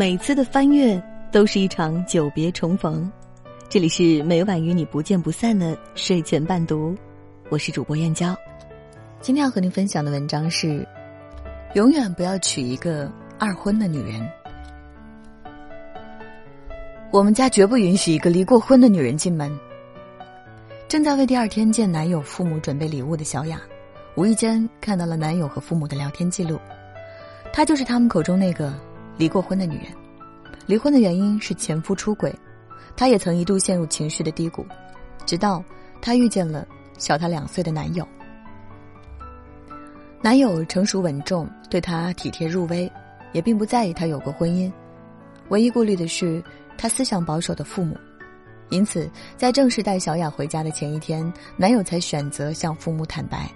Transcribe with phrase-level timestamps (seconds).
[0.00, 0.98] 每次的翻阅
[1.30, 3.12] 都是一场久别重逢。
[3.68, 6.96] 这里是每晚与你不见不散的睡前伴读，
[7.50, 8.34] 我是主播燕娇。
[9.20, 10.88] 今天要和您分享的文章是：
[11.74, 14.26] 永远不要娶一个二婚的女人。
[17.10, 19.54] 我们家绝不允许一个离过婚的女人进门。
[20.88, 23.60] 正在为第二天见男友父母准备礼物的小雅，
[24.14, 26.58] 无意间看到了男友和父母的聊天记录。
[27.52, 28.72] 她就是他们口中那个
[29.16, 29.86] 离过婚的女人。
[30.66, 32.34] 离婚的原因是前夫出轨，
[32.96, 34.64] 她也曾一度陷入情绪的低谷，
[35.26, 35.62] 直到
[36.00, 36.66] 她遇见了
[36.98, 38.06] 小她两岁的男友。
[40.22, 42.90] 男友成熟稳重，对她体贴入微，
[43.32, 44.70] 也并不在意她有过婚姻，
[45.48, 46.42] 唯一顾虑的是。
[46.78, 47.94] 她思想保守的父母，
[48.70, 49.06] 因此
[49.36, 53.46] 在正式带小雅回家的前一天，男友才选择向父母坦白。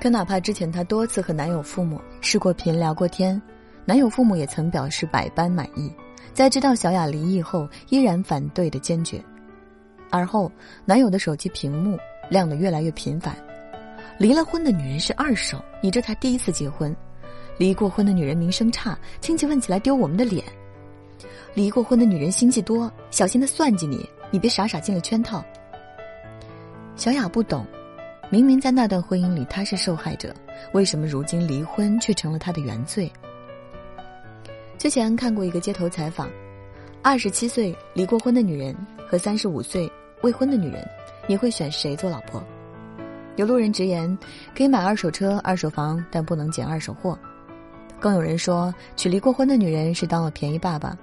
[0.00, 3.40] 可哪怕之前她多次和男友父母视过频聊过天，
[3.88, 5.90] 男友父母也曾表示百般满意，
[6.34, 9.18] 在知道小雅离异后，依然反对的坚决。
[10.10, 10.52] 而后，
[10.84, 13.34] 男友的手机屏幕亮得越来越频繁。
[14.18, 16.94] 离了婚的女人是二手，你这才第一次结婚。
[17.56, 20.44] 离过婚的女人名声差，亲戚问起来丢我们的脸。
[21.54, 25.42] 离过婚的女人心计多，小心的算计你，你别傻傻进了圈套。
[26.94, 27.66] 小雅不懂，
[28.28, 30.34] 明明在那段婚姻里她是受害者，
[30.74, 33.10] 为什么如今离婚却成了她的原罪？
[34.78, 36.30] 之前看过一个街头采访，
[37.02, 38.72] 二十七岁离过婚的女人
[39.08, 39.90] 和三十五岁
[40.22, 40.88] 未婚的女人，
[41.26, 42.40] 你会选谁做老婆？
[43.34, 44.16] 有路人直言，
[44.56, 47.18] 可以买二手车、二手房，但不能捡二手货。
[47.98, 50.96] 更有人说，娶离过婚的女人是当了便宜爸爸。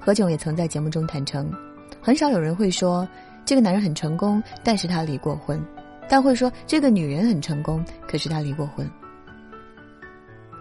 [0.00, 1.52] 何炅也曾在节目中坦诚，
[2.00, 3.08] 很少有人会说
[3.44, 5.64] 这个男人很成功，但是他离过婚，
[6.08, 8.90] 但会说这个女人很成功，可是他离过婚。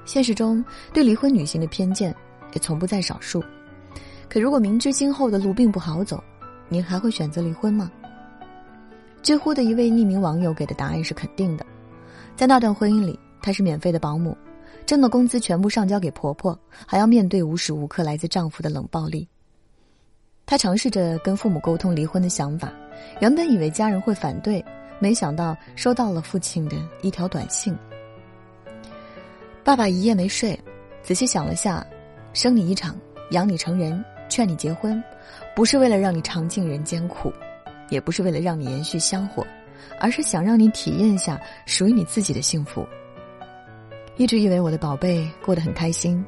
[0.05, 0.63] 现实中
[0.93, 2.13] 对离婚女性的偏见
[2.53, 3.43] 也从不在少数，
[4.27, 6.21] 可如果明知今后的路并不好走，
[6.69, 7.91] 您还会选择离婚吗？
[9.21, 11.65] 知乎的一位匿名网友给的答案是肯定的，
[12.35, 14.35] 在那段婚姻里，她是免费的保姆。
[14.83, 19.27] 挣的工资全部上交给婆婆，还要面对无时无刻来自丈夫的冷暴力。
[20.45, 22.73] 她尝试着跟父母沟通离婚的想法，
[23.19, 24.63] 原本以为家人会反对，
[24.99, 27.77] 没想到收到了父亲的一条短信
[29.63, 30.59] ：“爸爸一夜没睡，
[31.03, 31.85] 仔细想了下，
[32.33, 32.95] 生你一场，
[33.29, 35.01] 养你成人，劝你结婚，
[35.55, 37.31] 不是为了让你尝尽人间苦，
[37.89, 39.45] 也不是为了让你延续香火，
[39.99, 42.87] 而是想让你体验一下属于你自己的幸福。”
[44.17, 46.25] 一直以为我的宝贝过得很开心，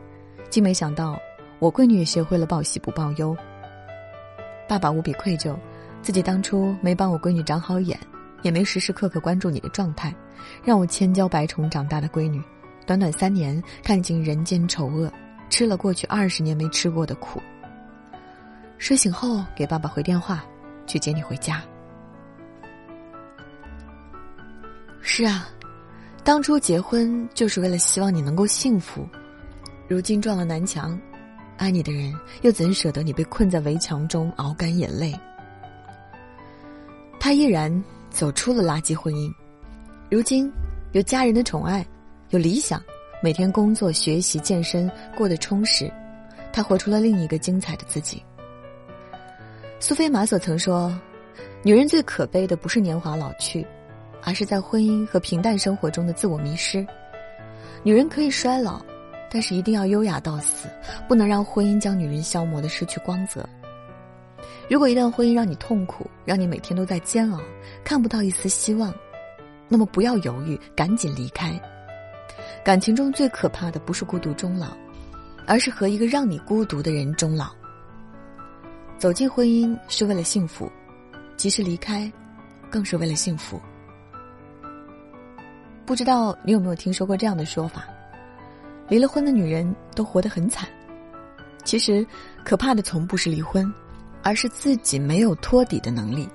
[0.51, 1.19] 竟没想到
[1.57, 3.35] 我闺女也学会了报喜不报忧。
[4.67, 5.55] 爸爸无比愧疚，
[6.03, 7.99] 自己当初没帮我闺女长好眼，
[8.43, 10.13] 也没时时刻刻关注你的状态，
[10.63, 12.41] 让我千娇百宠长大的闺女，
[12.85, 15.11] 短短三年看尽人间丑恶，
[15.49, 17.41] 吃了过去二十年没吃过的苦。
[18.77, 20.43] 睡醒后给爸爸回电话，
[20.85, 21.61] 去接你回家。
[25.01, 25.47] 是啊。
[26.25, 29.05] 当初结婚就是为了希望你能够幸福，
[29.89, 30.97] 如今撞了南墙，
[31.57, 35.13] 爱你的人又怎舍得你被困在围墙中熬干眼泪？
[37.19, 39.29] 他依然走出了垃圾婚姻，
[40.09, 40.49] 如今
[40.93, 41.85] 有家人的宠爱，
[42.33, 42.83] 有理想，
[43.21, 45.87] 每天工作、学习、健身，过得充实。
[46.51, 48.23] 他活出了另一个精彩的自己。
[49.79, 50.99] 苏菲玛索曾说
[51.61, 53.63] ：“女人最可悲的不是年华老去。”
[54.25, 56.83] 而是在婚姻和平淡生活中的自我迷失。
[57.83, 58.81] 女人可以衰老，
[59.29, 60.67] 但是一定要优雅到死，
[61.07, 63.47] 不能让婚姻将女人消磨的失去光泽。
[64.67, 67.39] 如果一段婚姻让你痛苦，让你每天都在煎熬，
[67.83, 68.91] 看不到一丝希望，
[69.67, 71.51] 那么不要犹豫，赶紧离开。
[72.63, 74.69] 感情中最可怕的不是孤独终老，
[75.45, 77.51] 而是和一个让你孤独的人终老。
[78.97, 80.71] 走进婚姻是为了幸福，
[81.35, 82.09] 即使离开，
[82.69, 83.59] 更是为了幸福。
[85.85, 87.83] 不知道你有没有听说过这样的说法：
[88.87, 90.69] 离了婚的女人都活得很惨。
[91.65, 92.05] 其实，
[92.45, 93.69] 可怕的从不是离婚，
[94.21, 96.29] 而是自己没有托底的能力。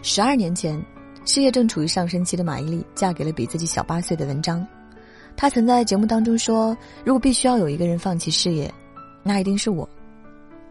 [0.00, 0.82] 十二年前，
[1.26, 4.66] 事业正处于上升期的马伊琍嫁给了比自己小八岁的文章。
[5.36, 8.72] 他曾在节目当中说：“如果必须要有一个人放弃事业，
[9.22, 9.88] 那一定是我。”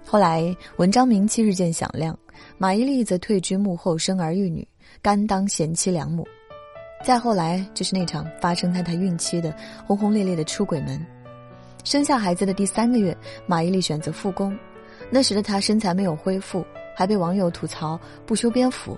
[0.03, 2.17] 后来，文章名气日渐响亮，
[2.57, 4.67] 马伊琍则退居幕后，生儿育女，
[5.01, 6.27] 甘当贤妻良母。
[7.03, 10.99] 再后来就是那场发生在她孕期的轰轰烈烈的出轨门。
[11.83, 13.15] 生下孩子的第三个月，
[13.45, 14.57] 马伊琍选择复工。
[15.11, 16.65] 那时的她身材没有恢复，
[16.95, 18.97] 还被网友吐槽不修边幅。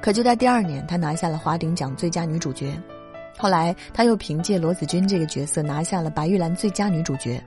[0.00, 2.72] 可就在第二年，她拿下了华鼎奖最佳女主角。
[3.36, 7.42] 后来，她又凭借罗子君这个角色拿下了白玉兰最佳女主角。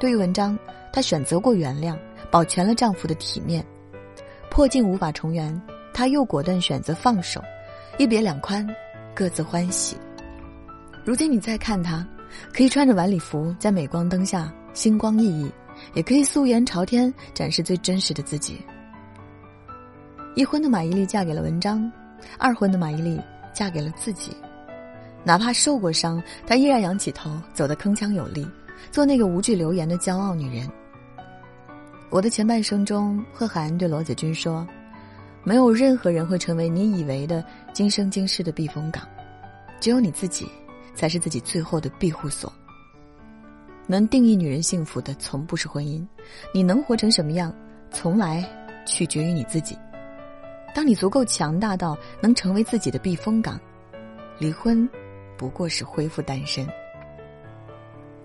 [0.00, 0.58] 对于文章，
[0.92, 1.96] 她选择过原谅，
[2.30, 3.64] 保全了丈夫的体面。
[4.50, 5.60] 破镜无法重圆，
[5.92, 7.42] 她又果断选择放手，
[7.98, 8.66] 一别两宽，
[9.14, 9.96] 各自欢喜。
[11.04, 12.06] 如今你再看她，
[12.54, 15.50] 可以穿着晚礼服在镁光灯下星光熠熠，
[15.94, 18.60] 也可以素颜朝天展示最真实的自己。
[20.34, 21.90] 一婚的马伊琍嫁给了文章，
[22.38, 24.36] 二婚的马伊琍嫁给了自己。
[25.24, 28.46] 哪怕受过伤，她依然仰起头，走得铿锵有力，
[28.90, 30.68] 做那个无惧流言的骄傲女人。
[32.10, 34.66] 我的前半生中，贺涵对罗子君说
[35.44, 39.06] ：“没有任何人会成为你以为的今生今世的避风港，
[39.78, 40.46] 只有你自己，
[40.94, 42.50] 才是自己最后的庇护所。
[43.86, 46.02] 能定义女人幸福的，从不是婚姻，
[46.54, 47.54] 你能活成什么样，
[47.90, 48.42] 从来
[48.86, 49.76] 取决于你自己。”
[50.74, 53.58] 当你足够强大到能成为自己的避风港，
[54.38, 54.88] 离婚
[55.38, 56.66] 不过是恢复单身。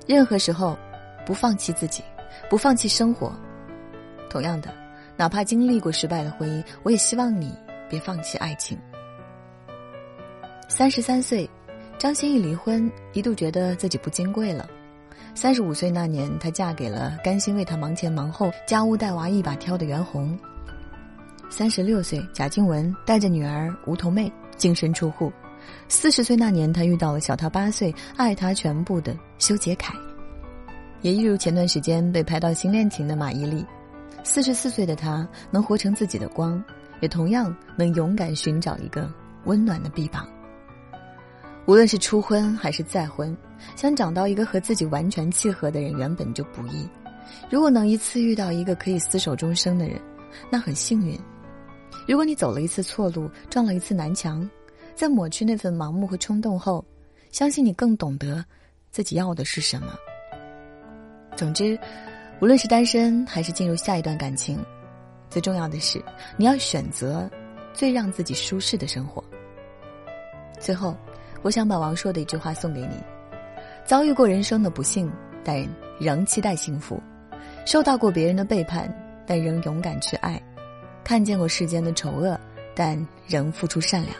[0.05, 0.77] 任何时候，
[1.25, 2.03] 不放弃自己，
[2.49, 3.33] 不放弃生活。
[4.29, 4.73] 同样的，
[5.15, 7.55] 哪怕经历过失败的婚姻，我也希望你
[7.87, 8.77] 别放弃爱情。
[10.67, 11.47] 三十三岁，
[11.99, 14.67] 张歆艺离婚，一度觉得自己不金贵了。
[15.35, 20.37] 三十五岁那年，她嫁给了甘心为她忙前忙后、家务带娃一把挑的袁弘。
[21.49, 25.31] 三十六岁，贾静雯带着女儿梧桐妹净身出户。
[25.87, 29.93] 四十岁那年，他遇到了小他八岁、爱他全部的修杰楷。
[31.01, 33.65] 也一如前段时间被拍到新恋情的马伊琍，
[34.23, 36.63] 四十四岁的他能活成自己的光，
[37.01, 39.11] 也同样能勇敢寻找一个
[39.45, 40.27] 温暖的臂膀。
[41.65, 43.35] 无论是初婚还是再婚，
[43.75, 46.87] 想找到一个和自己完全契合的人，原本就不易。
[47.49, 50.01] 如果能一次遇到一个可以厮守终生的人，
[50.49, 51.17] 那很幸运。
[52.07, 54.49] 如果你走了一次错路，撞了一次南墙，
[54.95, 56.83] 在抹去那份盲目和冲动后，
[57.31, 58.43] 相信你更懂得
[58.91, 59.95] 自己要的是什么。
[61.35, 61.77] 总之，
[62.39, 64.63] 无论是单身还是进入下一段感情，
[65.29, 66.03] 最重要的是
[66.37, 67.29] 你要选择
[67.73, 69.23] 最让自己舒适的生活。
[70.59, 70.95] 最后，
[71.41, 72.95] 我想把王朔的一句话送给你：
[73.83, 75.11] 遭遇过人生的不幸，
[75.43, 75.67] 但
[75.99, 76.97] 仍期待幸福；
[77.65, 78.87] 受到过别人的背叛，
[79.25, 80.41] 但仍勇敢去爱。
[81.03, 82.39] 看见过世间的丑恶，
[82.75, 82.95] 但
[83.27, 84.15] 仍付出善良。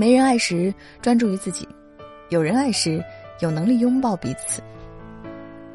[0.00, 1.68] 没人爱时专注于自己，
[2.30, 3.04] 有人爱时
[3.40, 4.62] 有能力拥抱彼此。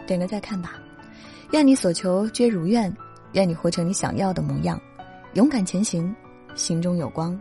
[0.07, 0.81] 点个再看吧，
[1.51, 2.91] 愿你所求皆如愿，
[3.33, 4.81] 愿你活成你想要的模样，
[5.35, 6.11] 勇敢前行，
[6.55, 7.39] 心中有光。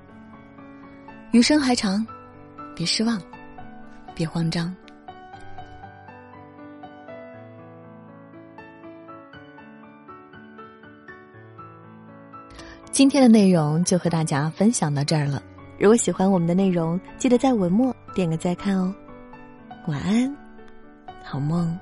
[1.33, 2.07] 余生还长，
[2.77, 3.19] 别失望，
[4.15, 4.71] 别慌张。
[12.93, 15.43] 今天的内容就和大家分享到这儿了。
[15.79, 18.95] 如果喜欢我们的内容，记得在文末点个再看哦。
[19.87, 20.37] 晚安，
[21.23, 21.77] 好梦。